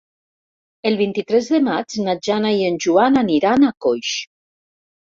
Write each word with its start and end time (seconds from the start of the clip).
El 0.91 0.97
vint-i-tres 1.01 1.51
de 1.57 1.61
maig 1.67 1.99
na 2.09 2.17
Jana 2.29 2.55
i 2.63 2.67
en 2.71 2.83
Joan 2.87 3.21
aniran 3.25 3.71
a 3.71 3.73
Coix. 3.89 4.15